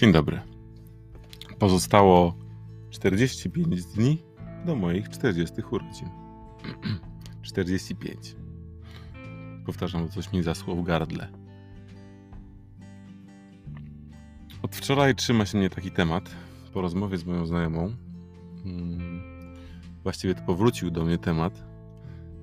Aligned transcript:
Dzień 0.00 0.12
dobry. 0.12 0.40
Pozostało 1.58 2.34
45 2.90 3.84
dni 3.84 4.22
do 4.66 4.76
moich 4.76 5.08
40 5.08 5.62
urodzin. 5.70 6.08
45. 7.42 8.36
Powtarzam, 9.66 10.06
bo 10.06 10.08
coś 10.08 10.32
mi 10.32 10.42
zasło 10.42 10.76
w 10.76 10.82
gardle. 10.82 11.28
Od 14.62 14.76
wczoraj 14.76 15.14
trzyma 15.14 15.46
się 15.46 15.58
mnie 15.58 15.70
taki 15.70 15.90
temat. 15.90 16.30
Po 16.72 16.80
rozmowie 16.80 17.18
z 17.18 17.24
moją 17.24 17.46
znajomą, 17.46 17.92
mm, 18.64 19.22
właściwie 20.02 20.34
to 20.34 20.42
powrócił 20.42 20.90
do 20.90 21.04
mnie 21.04 21.18
temat 21.18 21.64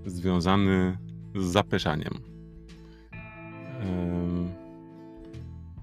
związany 0.06 0.98
z 1.36 1.44
zapeszaniem. 1.44 2.14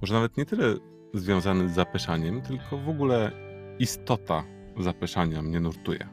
Może 0.01 0.15
nawet 0.15 0.37
nie 0.37 0.47
tyle 0.47 0.92
związany 1.15 1.69
z 1.69 1.73
zapeszaniem, 1.73 2.43
tylko 2.43 2.79
w 2.79 2.89
ogóle 2.89 3.33
istota 3.79 4.45
zapeszania 4.79 5.43
mnie 5.43 5.61
nurtuje. 5.61 6.09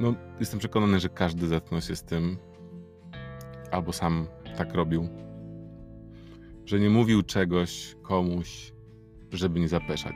No, 0.00 0.14
jestem 0.40 0.58
przekonany, 0.58 1.00
że 1.00 1.08
każdy 1.08 1.46
zetknął 1.46 1.80
się 1.80 1.96
z 1.96 2.02
tym, 2.02 2.36
albo 3.70 3.92
sam 3.92 4.26
tak 4.56 4.74
robił, 4.74 5.08
że 6.64 6.80
nie 6.80 6.90
mówił 6.90 7.22
czegoś 7.22 7.96
komuś, 8.02 8.72
żeby 9.32 9.60
nie 9.60 9.68
zapeszać. 9.68 10.14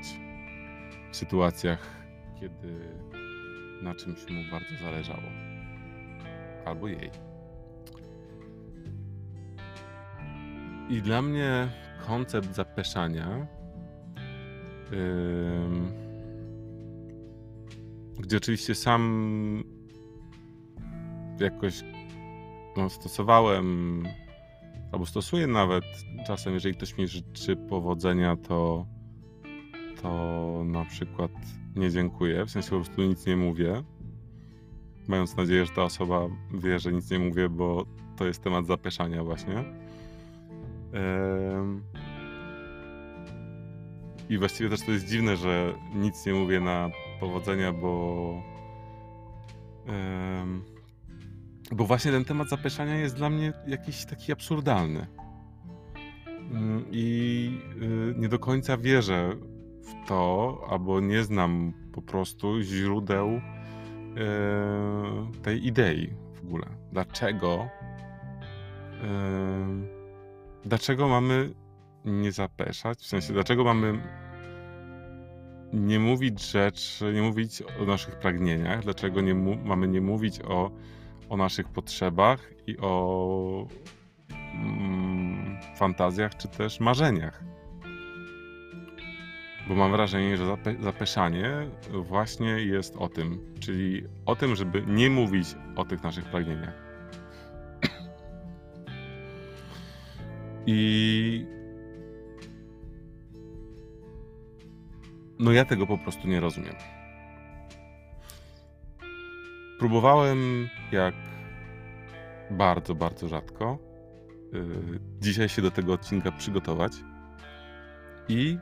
W 1.12 1.16
sytuacjach, 1.16 2.04
kiedy 2.40 2.74
na 3.82 3.94
czymś 3.94 4.30
mu 4.30 4.50
bardzo 4.50 4.84
zależało, 4.84 5.28
albo 6.64 6.88
jej. 6.88 7.10
I 10.90 11.02
dla 11.02 11.22
mnie 11.22 11.68
koncept 12.06 12.54
zapeszania, 12.54 13.46
gdzie 18.18 18.36
oczywiście 18.36 18.74
sam 18.74 19.64
jakoś 21.40 21.84
no, 22.76 22.90
stosowałem, 22.90 24.02
albo 24.92 25.06
stosuję 25.06 25.46
nawet 25.46 25.84
czasem, 26.26 26.54
jeżeli 26.54 26.74
ktoś 26.74 26.98
mi 26.98 27.08
życzy 27.08 27.56
powodzenia, 27.56 28.36
to, 28.36 28.86
to 30.02 30.62
na 30.64 30.84
przykład 30.84 31.30
nie 31.76 31.90
dziękuję, 31.90 32.44
w 32.44 32.50
sensie 32.50 32.70
po 32.70 32.76
prostu 32.76 33.02
nic 33.02 33.26
nie 33.26 33.36
mówię, 33.36 33.82
mając 35.08 35.36
nadzieję, 35.36 35.66
że 35.66 35.72
ta 35.72 35.82
osoba 35.82 36.20
wie, 36.54 36.78
że 36.78 36.92
nic 36.92 37.10
nie 37.10 37.18
mówię, 37.18 37.48
bo 37.48 37.86
to 38.16 38.26
jest 38.26 38.42
temat 38.42 38.66
zapeszania 38.66 39.24
właśnie. 39.24 39.64
I 44.28 44.38
właściwie 44.38 44.70
też 44.70 44.80
to 44.82 44.92
jest 44.92 45.08
dziwne, 45.08 45.36
że 45.36 45.72
nic 45.94 46.26
nie 46.26 46.34
mówię 46.34 46.60
na 46.60 46.90
powodzenia, 47.20 47.72
bo. 47.72 48.42
Bo 51.72 51.84
właśnie 51.84 52.12
ten 52.12 52.24
temat 52.24 52.48
zapeszania 52.48 52.96
jest 52.96 53.16
dla 53.16 53.30
mnie 53.30 53.52
jakiś 53.66 54.04
taki 54.04 54.32
absurdalny. 54.32 55.06
Mm, 56.50 56.84
I 56.90 57.60
y, 57.82 58.14
nie 58.18 58.28
do 58.28 58.38
końca 58.38 58.76
wierzę 58.76 59.36
w 59.82 60.08
to, 60.08 60.58
albo 60.70 61.00
nie 61.00 61.22
znam 61.22 61.72
po 61.92 62.02
prostu 62.02 62.62
źródeł 62.62 63.28
e, 63.28 63.40
tej 65.42 65.66
idei 65.66 66.10
w 66.34 66.44
ogóle. 66.44 66.66
Dlaczego? 66.92 67.68
Dlaczego 70.64 71.08
mamy 71.08 71.54
nie 72.04 72.32
zapeszać? 72.32 72.98
W 72.98 73.06
sensie, 73.06 73.32
dlaczego 73.32 73.64
mamy 73.64 74.00
nie 75.72 75.98
mówić 75.98 76.50
rzeczy, 76.50 77.12
nie 77.14 77.22
mówić 77.22 77.62
o 77.80 77.84
naszych 77.84 78.18
pragnieniach? 78.18 78.82
Dlaczego 78.82 79.20
nie 79.20 79.34
mamy 79.64 79.88
nie 79.88 80.00
mówić 80.00 80.40
o, 80.40 80.70
o 81.28 81.36
naszych 81.36 81.68
potrzebach 81.68 82.50
i 82.66 82.78
o 82.78 83.66
mm, 84.54 85.58
fantazjach 85.76 86.36
czy 86.36 86.48
też 86.48 86.80
marzeniach? 86.80 87.44
Bo 89.68 89.74
mam 89.74 89.90
wrażenie, 89.90 90.36
że 90.36 90.46
zape 90.46 90.74
zapeszanie 90.80 91.50
właśnie 91.90 92.50
jest 92.50 92.96
o 92.96 93.08
tym, 93.08 93.54
czyli 93.60 94.02
o 94.26 94.36
tym, 94.36 94.56
żeby 94.56 94.82
nie 94.86 95.10
mówić 95.10 95.48
o 95.76 95.84
tych 95.84 96.02
naszych 96.02 96.24
pragnieniach. 96.24 96.83
I 100.66 101.46
no 105.38 105.52
ja 105.52 105.64
tego 105.64 105.86
po 105.86 105.98
prostu 105.98 106.28
nie 106.28 106.40
rozumiem. 106.40 106.74
Próbowałem 109.78 110.68
jak 110.92 111.14
bardzo, 112.50 112.94
bardzo 112.94 113.28
rzadko 113.28 113.78
yy, 114.52 115.00
dzisiaj 115.20 115.48
się 115.48 115.62
do 115.62 115.70
tego 115.70 115.92
odcinka 115.92 116.32
przygotować 116.32 116.92
i 118.28 118.58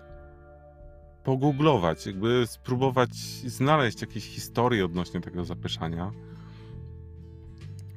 pogooglować, 1.24 2.06
jakby 2.06 2.46
spróbować 2.46 3.10
znaleźć 3.46 4.00
jakieś 4.00 4.24
historie 4.24 4.84
odnośnie 4.84 5.20
tego 5.20 5.44
zapeszania 5.44 6.12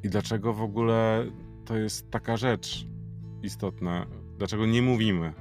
i 0.03 0.09
dlaczego 0.09 0.53
w 0.53 0.61
ogóle 0.61 1.25
to 1.65 1.77
jest 1.77 2.11
taka 2.11 2.37
rzecz 2.37 2.87
istotne. 3.45 4.05
Dlaczego 4.37 4.65
nie 4.65 4.81
mówimy? 4.81 5.33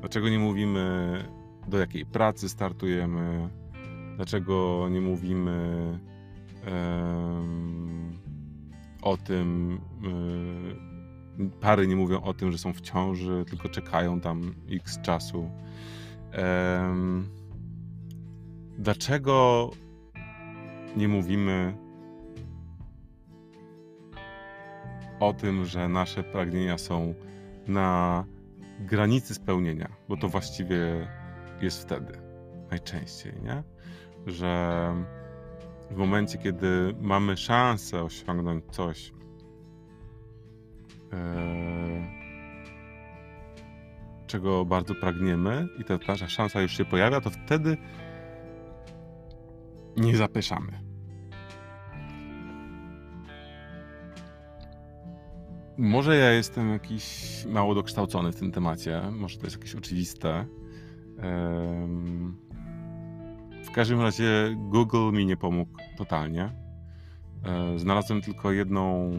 Dlaczego 0.00 0.28
nie 0.28 0.38
mówimy, 0.38 1.24
do 1.68 1.78
jakiej 1.78 2.06
pracy 2.06 2.48
startujemy? 2.48 3.48
Dlaczego 4.16 4.88
nie 4.90 5.00
mówimy 5.00 5.58
um, 6.66 8.12
o 9.02 9.16
tym, 9.16 9.80
um, 10.02 11.50
pary 11.60 11.86
nie 11.86 11.96
mówią 11.96 12.20
o 12.20 12.34
tym, 12.34 12.52
że 12.52 12.58
są 12.58 12.72
w 12.72 12.80
ciąży, 12.80 13.44
tylko 13.48 13.68
czekają 13.68 14.20
tam 14.20 14.54
x 14.70 15.00
czasu. 15.02 15.50
Um, 16.38 17.28
dlaczego 18.78 19.70
nie 20.96 21.08
mówimy 21.08 21.85
o 25.20 25.32
tym, 25.32 25.64
że 25.64 25.88
nasze 25.88 26.22
pragnienia 26.22 26.78
są 26.78 27.14
na 27.66 28.24
granicy 28.80 29.34
spełnienia, 29.34 29.88
bo 30.08 30.16
to 30.16 30.28
właściwie 30.28 31.08
jest 31.60 31.82
wtedy 31.82 32.18
najczęściej, 32.70 33.32
nie? 33.42 33.62
Że 34.26 34.92
w 35.90 35.96
momencie, 35.96 36.38
kiedy 36.38 36.94
mamy 37.00 37.36
szansę 37.36 38.02
osiągnąć 38.02 38.64
coś, 38.70 39.12
e, 41.12 42.16
czego 44.26 44.64
bardzo 44.64 44.94
pragniemy, 44.94 45.68
i 45.78 45.84
ta 45.84 45.98
nasza 46.08 46.28
szansa 46.28 46.60
już 46.60 46.76
się 46.76 46.84
pojawia, 46.84 47.20
to 47.20 47.30
wtedy 47.30 47.76
nie 49.96 50.16
zapeszamy. 50.16 50.85
Może 55.78 56.16
ja 56.16 56.32
jestem 56.32 56.70
jakiś 56.70 57.44
mało 57.48 57.74
dokształcony 57.74 58.32
w 58.32 58.36
tym 58.36 58.52
temacie, 58.52 59.02
może 59.10 59.38
to 59.38 59.46
jest 59.46 59.56
jakieś 59.56 59.74
oczywiste. 59.74 60.46
W 63.64 63.70
każdym 63.74 64.00
razie 64.00 64.56
Google 64.56 65.12
mi 65.12 65.26
nie 65.26 65.36
pomógł 65.36 65.78
totalnie. 65.96 66.52
E, 67.44 67.78
znalazłem 67.78 68.22
tylko 68.22 68.52
jedną 68.52 69.10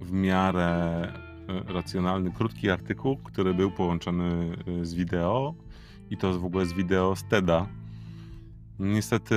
w 0.00 0.12
miarę 0.12 0.68
e, 0.68 1.72
racjonalny, 1.72 2.32
krótki 2.32 2.70
artykuł, 2.70 3.16
który 3.16 3.54
był 3.54 3.70
połączony 3.70 4.56
e, 4.80 4.84
z 4.84 4.94
wideo 4.94 5.54
i 6.10 6.16
to 6.16 6.40
w 6.40 6.44
ogóle 6.44 6.66
z 6.66 6.72
wideo 6.72 7.16
z 7.16 7.28
TEDa. 7.28 7.66
Niestety 8.78 9.36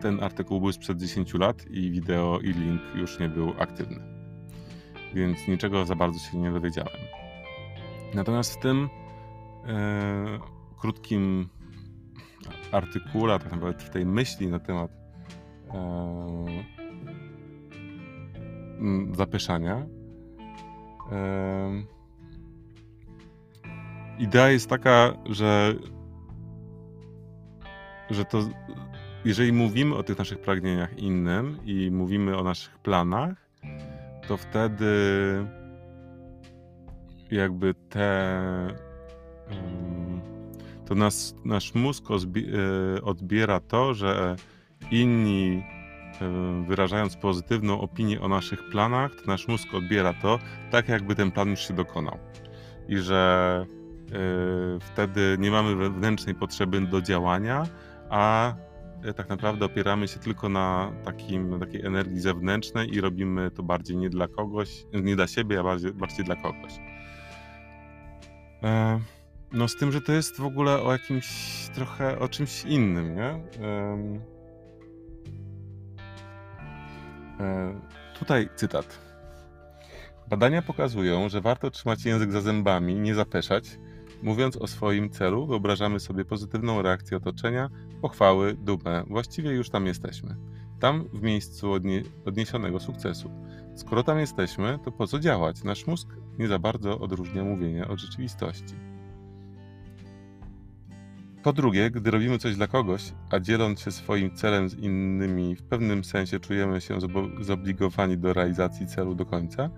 ten 0.00 0.22
artykuł 0.22 0.60
był 0.60 0.72
sprzed 0.72 0.98
10 0.98 1.34
lat 1.34 1.70
i 1.70 1.90
wideo 1.90 2.40
i 2.42 2.52
link 2.52 2.82
już 2.94 3.18
nie 3.18 3.28
był 3.28 3.52
aktywny 3.58 4.23
więc 5.14 5.48
niczego 5.48 5.86
za 5.86 5.94
bardzo 5.94 6.18
się 6.18 6.38
nie 6.38 6.50
dowiedziałem. 6.50 6.98
Natomiast 8.14 8.54
w 8.54 8.58
tym 8.58 8.88
e, 9.66 10.38
krótkim 10.78 11.48
artykule, 12.72 13.38
tak 13.38 13.52
naprawdę 13.52 13.84
w 13.84 13.90
tej 13.90 14.06
myśli 14.06 14.48
na 14.48 14.58
temat 14.58 14.90
e, 15.74 16.46
zapyszania, 19.12 19.86
e, 21.12 21.82
idea 24.18 24.50
jest 24.50 24.68
taka, 24.68 25.12
że, 25.30 25.74
że 28.10 28.24
to 28.24 28.38
jeżeli 29.24 29.52
mówimy 29.52 29.94
o 29.94 30.02
tych 30.02 30.18
naszych 30.18 30.38
pragnieniach 30.38 30.98
innym 30.98 31.58
i 31.64 31.90
mówimy 31.90 32.36
o 32.36 32.42
naszych 32.42 32.78
planach, 32.78 33.43
to 34.28 34.36
wtedy 34.36 34.86
jakby 37.30 37.74
te. 37.74 38.38
To 40.86 40.94
nas, 40.94 41.34
nasz 41.44 41.74
mózg 41.74 42.04
e, 42.10 43.02
odbiera 43.02 43.60
to, 43.60 43.94
że 43.94 44.36
inni 44.90 45.62
wyrażając 46.66 47.16
pozytywną 47.16 47.80
opinię 47.80 48.20
o 48.20 48.28
naszych 48.28 48.68
planach, 48.70 49.14
to 49.14 49.26
nasz 49.26 49.48
mózg 49.48 49.74
odbiera 49.74 50.14
to 50.14 50.38
tak, 50.70 50.88
jakby 50.88 51.14
ten 51.14 51.30
plan 51.30 51.48
już 51.48 51.60
się 51.68 51.74
dokonał. 51.74 52.18
I 52.88 52.98
że 52.98 53.64
y, 53.66 54.80
wtedy 54.80 55.36
nie 55.38 55.50
mamy 55.50 55.76
wewnętrznej 55.76 56.34
potrzeby 56.34 56.80
do 56.80 57.02
działania, 57.02 57.66
a 58.10 58.48
e, 58.48 58.54
tak 59.12 59.28
naprawdę 59.28 59.66
opieramy 59.66 60.08
się 60.08 60.20
tylko 60.20 60.48
na, 60.48 60.92
takim, 61.04 61.60
takiej 61.60 61.86
energii 61.86 62.20
zewnętrznej 62.20 62.94
i 62.94 63.00
robimy 63.00 63.50
to 63.50 63.62
bardziej 63.62 63.96
nie 63.96 64.10
dla 64.10 64.28
kogoś, 64.28 64.86
nie 64.92 65.16
dla 65.16 65.26
siebie, 65.26 65.60
a 65.60 65.62
bardziej, 65.62 65.92
bardziej 65.92 66.24
dla 66.24 66.36
kogoś. 66.36 66.72
E, 68.62 69.00
no 69.52 69.68
z 69.68 69.76
tym, 69.76 69.92
że 69.92 70.00
to 70.00 70.12
jest 70.12 70.40
w 70.40 70.44
ogóle 70.44 70.82
o 70.82 70.92
jakimś 70.92 71.26
trochę, 71.74 72.18
o 72.18 72.28
czymś 72.28 72.64
innym, 72.64 73.16
nie? 73.16 73.40
E, 77.40 77.80
tutaj 78.18 78.48
cytat. 78.56 78.98
Badania 80.28 80.62
pokazują, 80.62 81.28
że 81.28 81.40
warto 81.40 81.70
trzymać 81.70 82.04
język 82.04 82.32
za 82.32 82.40
zębami, 82.40 82.94
nie 82.94 83.14
zapeszać. 83.14 83.78
Mówiąc 84.24 84.56
o 84.56 84.66
swoim 84.66 85.10
celu, 85.10 85.46
wyobrażamy 85.46 86.00
sobie 86.00 86.24
pozytywną 86.24 86.82
reakcję 86.82 87.16
otoczenia, 87.16 87.70
pochwały, 88.02 88.54
dumę. 88.54 89.04
Właściwie 89.06 89.50
już 89.50 89.70
tam 89.70 89.86
jesteśmy. 89.86 90.36
Tam 90.80 91.04
w 91.12 91.22
miejscu 91.22 91.72
odnie 91.72 92.02
odniesionego 92.24 92.80
sukcesu. 92.80 93.30
Skoro 93.74 94.02
tam 94.02 94.18
jesteśmy, 94.18 94.78
to 94.84 94.92
po 94.92 95.06
co 95.06 95.18
działać? 95.18 95.64
Nasz 95.64 95.86
mózg 95.86 96.08
nie 96.38 96.48
za 96.48 96.58
bardzo 96.58 96.98
odróżnia 97.00 97.44
mówienie 97.44 97.88
od 97.88 98.00
rzeczywistości. 98.00 98.74
Po 101.42 101.52
drugie, 101.52 101.90
gdy 101.90 102.10
robimy 102.10 102.38
coś 102.38 102.56
dla 102.56 102.66
kogoś, 102.66 103.12
a 103.30 103.40
dzieląc 103.40 103.80
się 103.80 103.90
swoim 103.90 104.36
celem 104.36 104.68
z 104.68 104.74
innymi, 104.74 105.56
w 105.56 105.62
pewnym 105.62 106.04
sensie 106.04 106.40
czujemy 106.40 106.80
się 106.80 106.98
zobligowani 107.40 108.18
do 108.18 108.32
realizacji 108.32 108.86
celu 108.86 109.14
do 109.14 109.26
końca, 109.26 109.70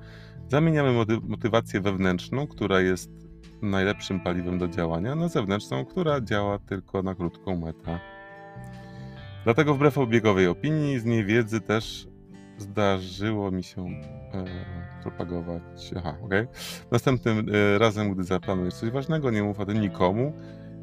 zamieniamy 0.49 1.07
motywację 1.23 1.81
wewnętrzną, 1.81 2.47
która 2.47 2.81
jest 2.81 3.26
najlepszym 3.63 4.21
paliwem 4.21 4.59
do 4.59 4.69
działania, 4.69 5.15
na 5.15 5.29
zewnętrzną, 5.29 5.85
która 5.85 6.21
działa 6.21 6.59
tylko 6.59 7.03
na 7.03 7.15
krótką 7.15 7.57
metę. 7.57 8.01
Dlatego 9.45 9.75
wbrew 9.75 9.99
obiegowej 9.99 10.47
opinii, 10.47 10.99
z 10.99 11.05
niewiedzy 11.05 11.61
też 11.61 12.09
zdarzyło 12.59 13.51
mi 13.51 13.65
się 13.65 13.83
e, 13.83 14.45
propagować. 15.03 15.93
Aha, 15.97 16.17
okej. 16.23 16.43
Okay. 16.43 16.55
Następnym 16.91 17.47
e, 17.55 17.79
razem, 17.79 18.15
gdy 18.15 18.25
zaplanujesz 18.25 18.75
coś 18.75 18.91
ważnego, 18.91 19.31
nie 19.31 19.43
mów 19.43 19.61
o 19.61 19.67
tym 19.67 19.81
nikomu, 19.81 20.33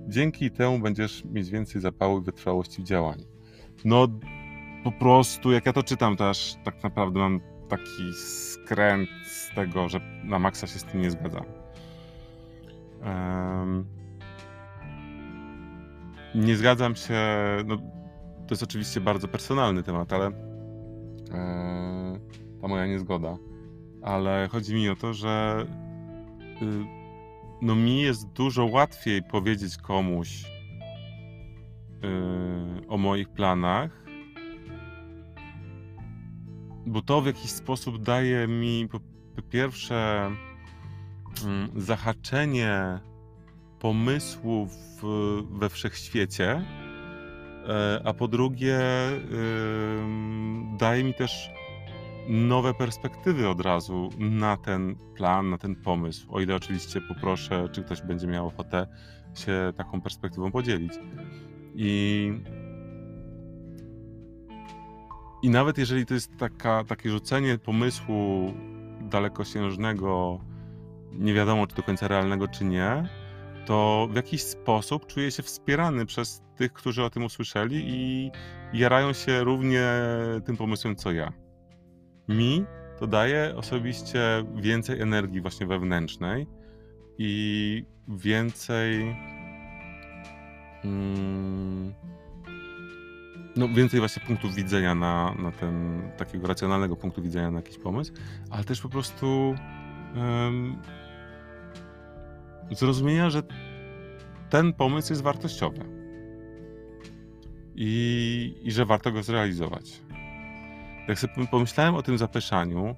Dzięki 0.07 0.51
temu 0.51 0.79
będziesz 0.79 1.25
mieć 1.25 1.49
więcej 1.49 1.81
zapału 1.81 2.19
i 2.19 2.23
wytrwałości 2.23 2.81
w 2.81 2.85
działaniu. 2.85 3.25
No, 3.85 4.07
po 4.83 4.91
prostu, 4.91 5.51
jak 5.51 5.65
ja 5.65 5.73
to 5.73 5.83
czytam, 5.83 6.15
to 6.15 6.29
aż 6.29 6.55
tak 6.63 6.83
naprawdę 6.83 7.19
mam 7.19 7.41
taki 7.69 8.13
skręt 8.13 9.09
z 9.25 9.55
tego, 9.55 9.89
że 9.89 9.99
na 10.23 10.39
maksa 10.39 10.67
się 10.67 10.79
z 10.79 10.83
tym 10.83 11.01
nie 11.01 11.11
zgadzam. 11.11 11.62
Nie 16.35 16.55
zgadzam 16.55 16.95
się, 16.95 17.19
no, 17.65 17.77
to 18.47 18.47
jest 18.49 18.63
oczywiście 18.63 19.01
bardzo 19.01 19.27
personalny 19.27 19.83
temat, 19.83 20.13
ale 20.13 20.27
e, 21.31 22.19
ta 22.61 22.67
moja 22.67 22.87
niezgoda. 22.87 23.37
Ale 24.01 24.47
chodzi 24.51 24.75
mi 24.75 24.89
o 24.89 24.95
to, 24.95 25.13
że 25.13 25.65
y, 26.61 26.65
no 27.61 27.75
mi 27.75 28.01
jest 28.01 28.27
dużo 28.27 28.65
łatwiej 28.65 29.23
powiedzieć 29.23 29.77
komuś 29.77 30.43
yy, 32.01 32.87
o 32.87 32.97
moich 32.97 33.29
planach, 33.29 34.05
bo 36.85 37.01
to 37.01 37.21
w 37.21 37.25
jakiś 37.25 37.51
sposób 37.51 38.03
daje 38.03 38.47
mi 38.47 38.87
po, 38.91 38.99
pierwsze 39.49 40.29
zahaczenie 41.75 42.99
pomysłów 43.79 44.71
we 45.51 45.69
wszechświecie, 45.69 46.65
yy, 47.61 47.69
a 48.05 48.13
po 48.13 48.27
drugie 48.27 48.79
daje 50.77 51.03
mi 51.03 51.13
też 51.13 51.49
nowe 52.27 52.73
perspektywy 52.73 53.49
od 53.49 53.61
razu 53.61 54.09
na 54.19 54.57
ten 54.57 54.95
plan, 55.15 55.49
na 55.49 55.57
ten 55.57 55.75
pomysł. 55.75 56.27
O 56.31 56.41
ile 56.41 56.55
oczywiście 56.55 57.01
poproszę, 57.01 57.69
czy 57.71 57.83
ktoś 57.83 58.01
będzie 58.01 58.27
miał 58.27 58.47
ochotę 58.47 58.87
się 59.33 59.73
taką 59.77 60.01
perspektywą 60.01 60.51
podzielić. 60.51 60.93
I, 61.75 62.31
i 65.41 65.49
nawet 65.49 65.77
jeżeli 65.77 66.05
to 66.05 66.13
jest 66.13 66.37
taka, 66.37 66.83
takie 66.83 67.09
rzucenie 67.09 67.57
pomysłu 67.57 68.53
dalekosiężnego, 69.01 70.39
nie 71.13 71.33
wiadomo 71.33 71.67
czy 71.67 71.75
do 71.75 71.83
końca 71.83 72.07
realnego, 72.07 72.47
czy 72.47 72.65
nie, 72.65 73.09
to 73.65 74.07
w 74.11 74.15
jakiś 74.15 74.41
sposób 74.41 75.07
czuję 75.07 75.31
się 75.31 75.43
wspierany 75.43 76.05
przez 76.05 76.41
tych, 76.55 76.73
którzy 76.73 77.03
o 77.03 77.09
tym 77.09 77.23
usłyszeli 77.23 77.83
i 77.87 78.31
jarają 78.73 79.13
się 79.13 79.43
równie 79.43 79.87
tym 80.45 80.57
pomysłem 80.57 80.95
co 80.95 81.11
ja. 81.11 81.33
Mi 82.27 82.65
to 82.99 83.07
daje 83.07 83.55
osobiście 83.55 84.45
więcej 84.55 85.01
energii 85.01 85.41
właśnie 85.41 85.67
wewnętrznej 85.67 86.47
i 87.17 87.85
więcej 88.07 89.15
mm, 90.83 91.93
no 93.55 93.67
więcej 93.67 93.99
właśnie 93.99 94.23
punktów 94.27 94.55
widzenia 94.55 94.95
na, 94.95 95.35
na 95.39 95.51
ten, 95.51 96.01
takiego 96.17 96.47
racjonalnego 96.47 96.95
punktu 96.95 97.21
widzenia 97.21 97.51
na 97.51 97.59
jakiś 97.59 97.77
pomysł, 97.77 98.13
ale 98.49 98.63
też 98.63 98.81
po 98.81 98.89
prostu 98.89 99.55
um, 100.15 100.77
zrozumienia, 102.71 103.29
że 103.29 103.43
ten 104.49 104.73
pomysł 104.73 105.13
jest 105.13 105.23
wartościowy 105.23 105.85
i, 107.75 108.55
i 108.63 108.71
że 108.71 108.85
warto 108.85 109.11
go 109.11 109.23
zrealizować. 109.23 110.01
Jak 111.07 111.19
sobie 111.19 111.47
pomyślałem 111.51 111.95
o 111.95 112.03
tym 112.03 112.17
zapeszaniu 112.17 112.95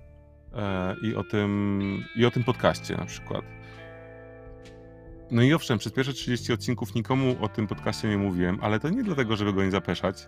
e, 0.54 0.96
i, 1.02 1.16
o 1.16 1.24
tym, 1.24 2.04
i 2.16 2.26
o 2.26 2.32
tym 2.32 2.44
podcaście 2.44 2.98
na 2.98 3.06
przykład. 3.06 3.46
No 5.32 5.42
i 5.42 5.54
owszem, 5.54 5.78
przez 5.78 5.94
pierwsze 5.94 6.14
30 6.14 6.54
odcinków 6.54 6.96
nikomu 6.96 7.36
o 7.42 7.48
tym 7.48 7.68
podcaście 7.68 8.08
nie 8.08 8.18
mówiłem, 8.18 8.58
ale 8.62 8.80
to 8.80 8.90
nie 8.90 9.04
dlatego, 9.04 9.36
żeby 9.36 9.54
go 9.54 9.64
nie 9.64 9.72
zapeszać, 9.72 10.28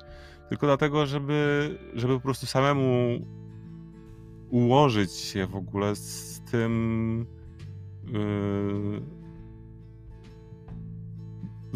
tylko 0.50 0.68
dlatego, 0.68 1.06
żeby, 1.06 1.70
żeby 1.94 2.14
po 2.14 2.22
prostu 2.22 2.46
samemu 2.46 3.20
ułożyć 4.50 5.12
się 5.12 5.48
w 5.48 5.56
ogóle 5.56 5.96
z 5.96 6.42
tym. 6.52 7.26
Yy, 8.08 9.27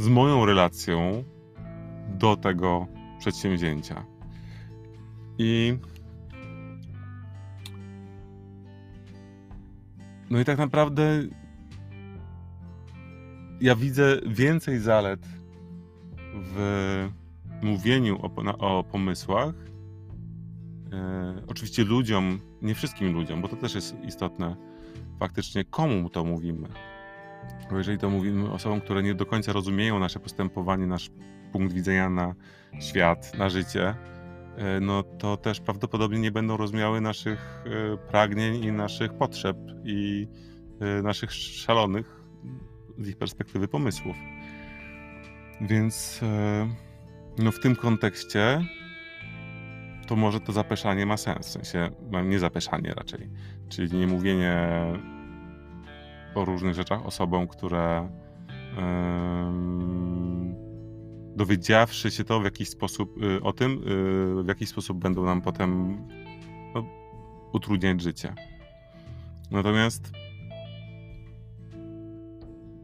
z 0.01 0.07
moją 0.07 0.45
relacją 0.45 1.23
do 2.07 2.35
tego 2.35 2.87
przedsięwzięcia. 3.19 4.05
I 5.37 5.77
No 10.31 10.39
i 10.39 10.45
tak 10.45 10.57
naprawdę 10.57 11.21
ja 13.61 13.75
widzę 13.75 14.17
więcej 14.27 14.79
zalet 14.79 15.27
w 16.33 17.09
mówieniu 17.61 18.19
o, 18.21 18.57
o 18.57 18.83
pomysłach. 18.83 19.55
E, 20.93 21.43
oczywiście 21.47 21.83
ludziom, 21.83 22.39
nie 22.61 22.75
wszystkim 22.75 23.13
ludziom, 23.13 23.41
bo 23.41 23.47
to 23.47 23.55
też 23.55 23.75
jest 23.75 23.95
istotne, 24.03 24.55
faktycznie 25.19 25.65
komu 25.65 26.09
to 26.09 26.23
mówimy. 26.23 26.67
Bo 27.71 27.77
jeżeli 27.77 27.97
to 27.97 28.09
mówimy 28.09 28.51
osobom, 28.51 28.81
które 28.81 29.03
nie 29.03 29.15
do 29.15 29.25
końca 29.25 29.53
rozumieją 29.53 29.99
nasze 29.99 30.19
postępowanie, 30.19 30.87
nasz 30.87 31.09
punkt 31.51 31.73
widzenia 31.73 32.09
na 32.09 32.35
świat, 32.79 33.37
na 33.37 33.49
życie, 33.49 33.95
E, 34.57 34.79
no 34.79 35.03
to 35.03 35.37
też 35.37 35.59
prawdopodobnie 35.59 36.19
nie 36.19 36.31
będą 36.31 36.57
rozumiały 36.57 37.01
naszych 37.01 37.63
e, 37.65 37.97
pragnień 37.97 38.63
i 38.63 38.71
naszych 38.71 39.13
potrzeb 39.13 39.57
i 39.83 40.27
e, 40.79 41.01
naszych 41.01 41.33
szalonych 41.33 42.21
z 42.99 43.07
ich 43.07 43.17
perspektywy 43.17 43.67
pomysłów. 43.67 44.15
Więc 45.61 46.21
no 47.37 47.51
w 47.51 47.59
tym 47.59 47.75
kontekście 47.75 48.61
to 50.07 50.15
może 50.15 50.39
to 50.39 50.51
zapeszanie 50.51 51.05
ma 51.05 51.17
sens, 51.17 51.47
w 51.47 51.49
sensie 51.49 51.89
no, 52.11 52.21
nie 52.21 52.39
zapeszanie 52.39 52.93
raczej, 52.93 53.29
czyli 53.69 53.97
nie 53.97 54.07
mówienie 54.07 54.67
o 56.35 56.45
różnych 56.45 56.73
rzeczach 56.73 57.05
osobom, 57.05 57.47
które 57.47 58.09
dowiedziawszy 61.35 62.11
się 62.11 62.23
to 62.23 62.39
w 62.39 62.43
jakiś 62.43 62.69
sposób 62.69 63.23
y, 63.23 63.43
o 63.43 63.53
tym, 63.53 63.71
y, 64.39 64.43
w 64.43 64.47
jakiś 64.47 64.69
sposób 64.69 64.97
będą 64.97 65.25
nam 65.25 65.41
potem 65.41 65.97
no, 66.75 66.85
utrudniać 67.53 68.01
życie. 68.01 68.35
Natomiast 69.51 70.11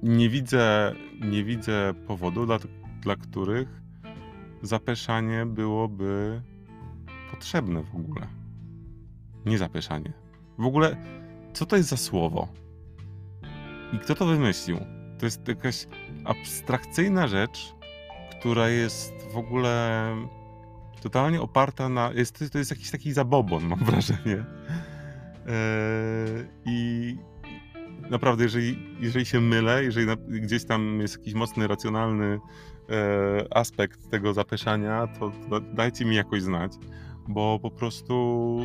nie 0.04 0.30
widzę, 0.30 0.96
nie 1.22 1.44
widzę 1.44 1.94
powodu, 2.08 2.46
dla, 2.46 2.60
dla 3.01 3.16
których 3.16 3.82
zapeszanie 4.62 5.46
byłoby 5.46 6.42
potrzebne 7.32 7.84
w 7.84 7.96
ogóle. 7.96 8.27
Nie 9.46 9.58
zapeszanie. 9.58 10.13
W 10.58 10.66
ogóle, 10.66 10.98
co 11.54 11.66
to 11.66 11.75
jest 11.77 11.89
za 11.89 11.98
słowo? 11.98 12.48
I 13.94 14.00
kto 14.00 14.15
to 14.15 14.25
wymyślił? 14.25 14.77
To 15.20 15.25
jest 15.25 15.48
jakaś 15.48 15.88
abstrakcyjna 16.25 17.27
rzecz, 17.27 17.75
która 18.39 18.70
jest 18.70 19.13
w 19.34 19.38
ogóle 19.38 20.15
totalnie 21.01 21.41
oparta 21.41 21.89
na. 21.89 22.12
Jest, 22.13 22.51
to 22.51 22.58
jest 22.58 22.72
jakiś 22.72 22.91
taki 22.91 23.13
zabobon, 23.13 23.67
mam 23.67 23.79
wrażenie. 23.89 24.46
Eee, 25.48 26.46
I 26.65 27.17
naprawdę, 28.10 28.44
jeżeli, 28.44 28.98
jeżeli 29.00 29.25
się 29.25 29.41
mylę, 29.41 29.84
jeżeli 29.84 30.08
na, 30.08 30.15
gdzieś 30.15 30.65
tam 30.65 31.00
jest 31.00 31.17
jakiś 31.17 31.34
mocny, 31.34 31.67
racjonalny 31.67 32.39
e, 32.89 33.58
aspekt 33.58 34.10
tego 34.10 34.34
zapeszania, 34.34 35.08
to, 35.08 35.32
to 35.50 35.60
dajcie 35.60 36.06
mi 36.06 36.15
jakoś 36.15 36.41
znać, 36.41 36.72
bo 37.27 37.60
po 37.62 37.72
prostu 37.72 38.60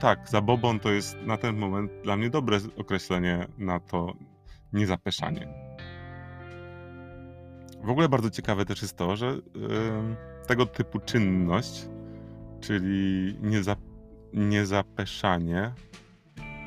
tak, 0.00 0.28
zabobon 0.28 0.80
to 0.80 0.92
jest 0.92 1.16
na 1.22 1.36
ten 1.36 1.56
moment 1.56 1.92
dla 2.04 2.16
mnie 2.16 2.30
dobre 2.30 2.58
określenie 2.76 3.46
na 3.58 3.80
to 3.80 4.12
niezapeszanie. 4.72 5.48
W 7.84 7.90
ogóle 7.90 8.08
bardzo 8.08 8.30
ciekawe 8.30 8.64
też 8.64 8.82
jest 8.82 8.96
to, 8.96 9.16
że 9.16 9.36
tego 10.46 10.66
typu 10.66 11.00
czynność, 11.00 11.88
czyli 12.60 13.34
nieza, 13.42 13.76
niezapeszanie, 14.32 15.72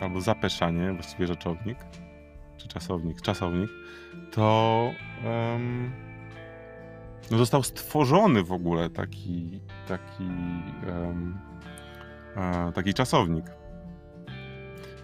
albo 0.01 0.21
zapeszanie, 0.21 0.93
właściwie 0.93 1.27
rzeczownik, 1.27 1.77
czy 2.57 2.67
czasownik, 2.67 3.21
czasownik, 3.21 3.69
to 4.31 4.91
no 7.31 7.37
został 7.37 7.63
stworzony 7.63 8.43
w 8.43 8.51
ogóle 8.51 8.89
taki, 8.89 9.59
taki, 9.87 10.29
e, 12.35 12.71
taki 12.73 12.93
czasownik. 12.93 13.45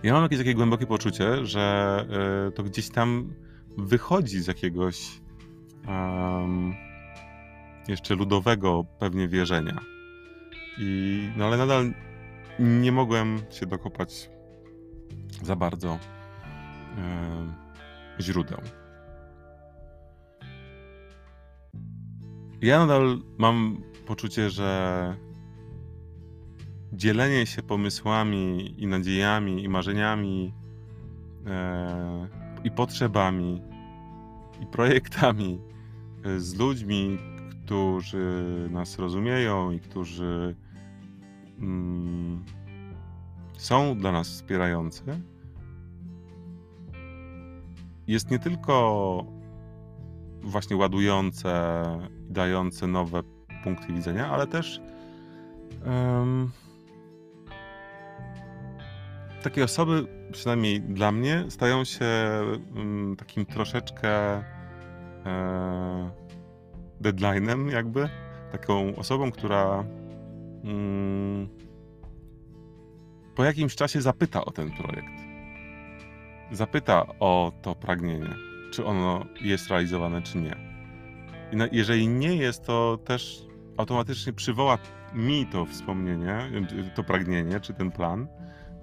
Ja 0.05 0.13
mam 0.13 0.23
jakieś 0.23 0.37
takie 0.37 0.55
głębokie 0.55 0.85
poczucie, 0.87 1.45
że 1.45 2.05
e, 2.47 2.51
to 2.51 2.63
gdzieś 2.63 2.89
tam 2.89 3.33
wychodzi 3.77 4.39
z 4.39 4.47
jakiegoś 4.47 5.21
um, 5.87 6.73
jeszcze 7.87 8.15
ludowego 8.15 8.85
pewnie 8.99 9.27
wierzenia. 9.27 9.79
I, 10.77 11.29
no 11.37 11.45
ale 11.45 11.57
nadal 11.57 11.93
nie 12.59 12.91
mogłem 12.91 13.39
się 13.49 13.65
dokopać 13.65 14.29
za 15.41 15.55
bardzo 15.55 15.99
e, 16.97 18.19
źródeł. 18.21 18.59
Ja 22.61 22.79
nadal 22.79 23.19
mam 23.37 23.81
poczucie, 24.07 24.49
że 24.49 25.15
dzielenie 26.95 27.45
się 27.45 27.63
pomysłami 27.63 28.73
i 28.77 28.87
nadziejami 28.87 29.63
i 29.63 29.69
marzeniami 29.69 30.53
e, 31.47 32.27
i 32.63 32.71
potrzebami 32.71 33.61
i 34.61 34.65
projektami 34.65 35.59
e, 36.25 36.39
z 36.39 36.55
ludźmi, 36.55 37.17
którzy 37.49 38.67
nas 38.71 38.99
rozumieją 38.99 39.71
i 39.71 39.79
którzy 39.79 40.55
mm, 41.59 42.45
są 43.57 43.97
dla 43.97 44.11
nas 44.11 44.29
wspierający, 44.29 45.03
jest 48.07 48.31
nie 48.31 48.39
tylko 48.39 49.25
właśnie 50.41 50.75
ładujące 50.75 51.83
dające 52.29 52.87
nowe 52.87 53.23
punkty 53.63 53.93
widzenia, 53.93 54.27
ale 54.27 54.47
też 54.47 54.81
um, 55.85 56.51
takie 59.45 59.63
osoby, 59.63 60.07
przynajmniej 60.31 60.81
dla 60.81 61.11
mnie, 61.11 61.45
stają 61.49 61.83
się 61.83 62.05
um, 62.75 63.15
takim 63.17 63.45
troszeczkę 63.45 64.09
e, 65.25 66.11
deadline'em 67.01 67.71
jakby, 67.71 68.09
taką 68.51 68.95
osobą, 68.95 69.31
która 69.31 69.85
um, 70.63 71.49
po 73.35 73.43
jakimś 73.43 73.75
czasie 73.75 74.01
zapyta 74.01 74.45
o 74.45 74.51
ten 74.51 74.71
projekt. 74.71 75.13
Zapyta 76.51 77.05
o 77.19 77.51
to 77.61 77.75
pragnienie, 77.75 78.35
czy 78.71 78.85
ono 78.85 79.25
jest 79.41 79.69
realizowane, 79.69 80.21
czy 80.21 80.37
nie. 80.37 80.55
I 81.51 81.55
na, 81.55 81.67
jeżeli 81.71 82.07
nie 82.07 82.35
jest, 82.35 82.65
to 82.65 82.97
też 83.05 83.45
automatycznie 83.77 84.33
przywoła 84.33 84.77
mi 85.13 85.45
to 85.45 85.65
wspomnienie, 85.65 86.39
to 86.95 87.03
pragnienie, 87.03 87.59
czy 87.59 87.73
ten 87.73 87.91
plan, 87.91 88.27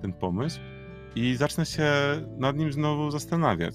ten 0.03 0.13
pomysł 0.13 0.61
i 1.15 1.37
zacznę 1.37 1.67
się 1.67 1.93
nad 2.39 2.57
nim 2.57 2.73
znowu 2.73 3.11
zastanawiać. 3.11 3.75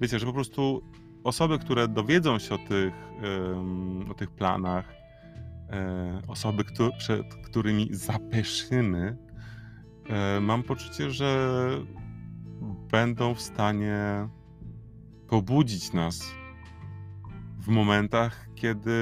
Wiecie, 0.00 0.18
że 0.18 0.26
po 0.26 0.32
prostu 0.32 0.82
osoby, 1.24 1.58
które 1.58 1.88
dowiedzą 1.88 2.38
się 2.38 2.54
o 2.54 2.58
tych, 2.58 2.94
o 4.10 4.14
tych 4.14 4.30
planach, 4.30 4.98
E, 5.70 6.22
osoby, 6.28 6.64
przed 6.98 7.34
którymi 7.34 7.88
zapeszymy, 7.90 9.16
e, 10.08 10.40
mam 10.40 10.62
poczucie, 10.62 11.10
że 11.10 11.48
będą 12.90 13.34
w 13.34 13.40
stanie 13.40 14.28
pobudzić 15.28 15.92
nas 15.92 16.34
w 17.58 17.68
momentach, 17.68 18.48
kiedy 18.54 18.92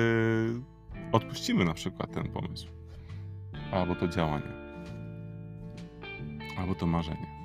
odpuścimy 1.12 1.64
na 1.64 1.74
przykład 1.74 2.12
ten 2.12 2.28
pomysł, 2.28 2.68
albo 3.72 3.94
to 3.94 4.08
działanie, 4.08 4.65
albo 6.58 6.74
to 6.74 6.86
marzenie. 6.86 7.36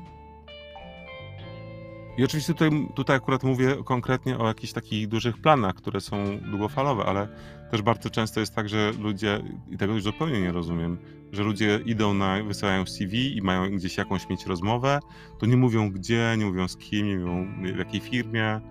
I 2.17 2.23
oczywiście 2.23 2.53
tutaj, 2.53 2.87
tutaj 2.95 3.17
akurat 3.17 3.43
mówię 3.43 3.75
konkretnie 3.85 4.37
o 4.37 4.47
jakichś 4.47 4.73
takich 4.73 5.07
dużych 5.07 5.37
planach, 5.37 5.75
które 5.75 6.01
są 6.01 6.39
długofalowe, 6.49 7.05
ale 7.05 7.27
też 7.71 7.81
bardzo 7.81 8.09
często 8.09 8.39
jest 8.39 8.55
tak, 8.55 8.69
że 8.69 8.91
ludzie, 8.99 9.43
i 9.69 9.77
tego 9.77 9.93
już 9.93 10.03
zupełnie 10.03 10.41
nie 10.41 10.51
rozumiem, 10.51 10.97
że 11.31 11.43
ludzie 11.43 11.79
idą 11.85 12.13
na, 12.13 12.43
wysyłają 12.43 12.85
CV 12.85 13.37
i 13.37 13.41
mają 13.41 13.69
gdzieś 13.69 13.97
jakąś 13.97 14.29
mieć 14.29 14.45
rozmowę, 14.45 14.99
to 15.39 15.45
nie 15.45 15.57
mówią 15.57 15.91
gdzie, 15.91 16.35
nie 16.37 16.45
mówią 16.45 16.67
z 16.67 16.77
kim, 16.77 17.07
nie 17.07 17.17
mówią 17.17 17.73
w 17.75 17.77
jakiej 17.77 17.99
firmie, 17.99 18.61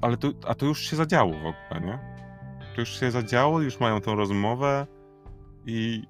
ale 0.00 0.16
to, 0.16 0.28
a 0.46 0.54
to 0.54 0.66
już 0.66 0.90
się 0.90 0.96
zadziało 0.96 1.32
w 1.32 1.36
ogóle, 1.36 1.80
nie? 1.84 1.98
To 2.74 2.80
już 2.80 3.00
się 3.00 3.10
zadziało, 3.10 3.60
już 3.60 3.80
mają 3.80 4.00
tą 4.00 4.14
rozmowę 4.14 4.86
i... 5.66 6.02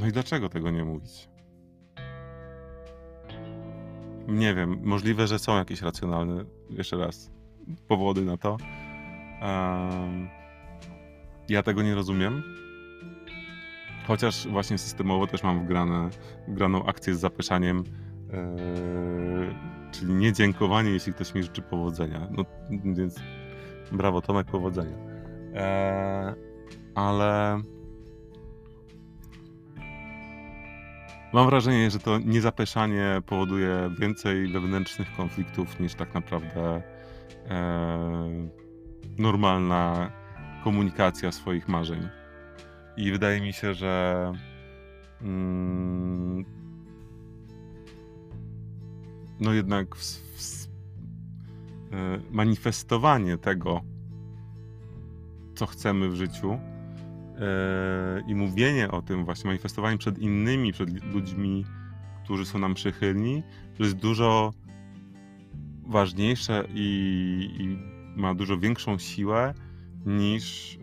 No 0.00 0.06
i 0.06 0.12
dlaczego 0.12 0.48
tego 0.48 0.70
nie 0.70 0.84
mówić? 0.84 1.28
Nie 4.28 4.54
wiem, 4.54 4.80
możliwe, 4.82 5.26
że 5.26 5.38
są 5.38 5.56
jakieś 5.56 5.82
racjonalne, 5.82 6.44
jeszcze 6.70 6.96
raz, 6.96 7.30
powody 7.88 8.24
na 8.24 8.36
to. 8.36 8.56
Um, 9.42 10.28
ja 11.48 11.62
tego 11.62 11.82
nie 11.82 11.94
rozumiem. 11.94 12.42
Chociaż 14.06 14.48
właśnie 14.48 14.78
systemowo 14.78 15.26
też 15.26 15.42
mam 15.42 15.64
wgrane, 15.64 16.10
wgraną 16.48 16.86
akcję 16.86 17.14
z 17.14 17.20
zapeszaniem, 17.20 17.84
yy, 18.32 19.54
czyli 19.92 20.14
niedziękowanie, 20.14 20.90
jeśli 20.90 21.12
ktoś 21.12 21.34
mi 21.34 21.42
życzy 21.42 21.62
powodzenia. 21.62 22.28
No, 22.30 22.44
więc 22.84 23.20
brawo 23.92 24.20
Tomek, 24.22 24.46
powodzenia. 24.46 24.96
Eee, 25.54 26.34
ale 26.94 27.60
Mam 31.36 31.46
wrażenie, 31.46 31.90
że 31.90 31.98
to 31.98 32.18
niezapeszanie 32.18 33.22
powoduje 33.26 33.90
więcej 33.98 34.48
wewnętrznych 34.48 35.16
konfliktów 35.16 35.80
niż 35.80 35.94
tak 35.94 36.14
naprawdę 36.14 36.82
e, 37.48 38.48
normalna 39.18 40.12
komunikacja 40.64 41.32
swoich 41.32 41.68
marzeń. 41.68 42.08
I 42.96 43.12
wydaje 43.12 43.40
mi 43.40 43.52
się, 43.52 43.74
że 43.74 44.32
mm, 45.22 46.44
no 49.40 49.52
jednak 49.52 49.96
w, 49.96 50.02
w, 50.02 50.66
e, 50.66 52.20
manifestowanie 52.30 53.38
tego, 53.38 53.80
co 55.54 55.66
chcemy 55.66 56.08
w 56.08 56.14
życiu, 56.14 56.58
i 58.26 58.34
mówienie 58.34 58.90
o 58.90 59.02
tym, 59.02 59.24
właśnie 59.24 59.48
manifestowanie 59.48 59.98
przed 59.98 60.18
innymi, 60.18 60.72
przed 60.72 61.04
ludźmi, 61.04 61.64
którzy 62.24 62.46
są 62.46 62.58
nam 62.58 62.74
przychylni, 62.74 63.42
to 63.76 63.82
jest 63.82 63.96
dużo 63.96 64.52
ważniejsze 65.86 66.64
i, 66.74 67.48
i 67.58 67.78
ma 68.20 68.34
dużo 68.34 68.58
większą 68.58 68.98
siłę 68.98 69.54
niż 70.06 70.78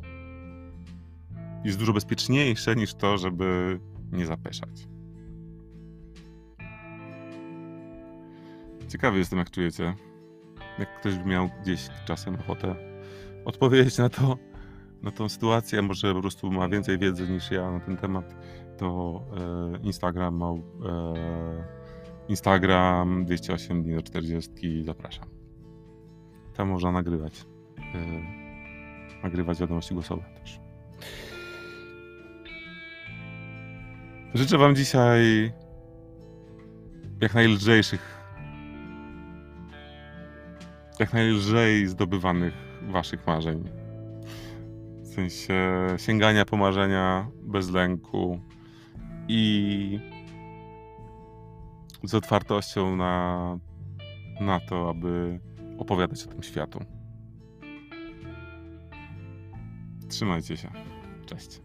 jest 1.63 1.79
dużo 1.79 1.93
bezpieczniejsze 1.93 2.75
niż 2.75 2.93
to, 2.93 3.17
żeby 3.17 3.79
nie 4.11 4.25
zapeszać. 4.25 4.87
Ciekawy 8.89 9.17
jestem, 9.17 9.39
jak 9.39 9.51
czujecie. 9.51 9.95
Jak 10.79 10.99
ktoś 10.99 11.17
by 11.17 11.25
miał 11.25 11.49
gdzieś 11.61 11.89
czasem 12.05 12.35
ochotę 12.35 12.75
odpowiedzieć 13.45 13.97
na 13.97 14.09
to, 14.09 14.37
na 15.03 15.11
tą 15.11 15.29
sytuację, 15.29 15.81
może 15.81 16.13
po 16.13 16.21
prostu 16.21 16.51
ma 16.51 16.69
więcej 16.69 16.97
wiedzy 16.97 17.29
niż 17.29 17.51
ja 17.51 17.71
na 17.71 17.79
ten 17.79 17.97
temat, 17.97 18.35
to 18.77 19.21
e, 19.37 19.77
Instagram 19.83 20.35
ma 20.35 20.49
e, 20.49 20.63
Instagram 22.27 23.25
208 23.25 23.83
dni 23.83 23.95
do 23.95 24.01
40 24.01 24.83
zapraszam. 24.83 25.29
Tam 26.53 26.67
można 26.67 26.91
nagrywać. 26.91 27.45
E, 27.77 29.23
nagrywać 29.23 29.59
wiadomości 29.59 29.93
głosowe 29.93 30.23
też. 30.39 30.59
Życzę 34.33 34.57
Wam 34.57 34.75
dzisiaj 34.75 35.53
jak 37.21 37.33
najlżejszych, 37.33 38.23
jak 40.99 41.13
najlżej 41.13 41.87
zdobywanych 41.87 42.53
Waszych 42.81 43.27
marzeń. 43.27 43.82
W 45.13 45.15
sensie 45.15 45.87
sięgania 45.97 46.45
po 46.45 46.57
marzenia 46.57 47.27
bez 47.43 47.69
lęku 47.71 48.39
i 49.27 49.99
z 52.03 52.13
otwartością 52.13 52.95
na, 52.95 53.59
na 54.41 54.59
to, 54.59 54.89
aby 54.89 55.39
opowiadać 55.77 56.23
o 56.23 56.27
tym 56.27 56.43
światu. 56.43 56.79
Trzymajcie 60.09 60.57
się. 60.57 60.71
Cześć. 61.25 61.62